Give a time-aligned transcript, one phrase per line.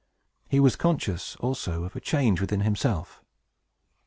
[0.49, 3.21] He was conscious, also, of a change within himself.